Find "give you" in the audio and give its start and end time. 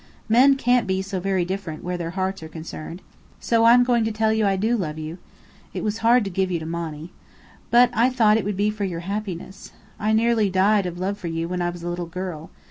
6.31-6.57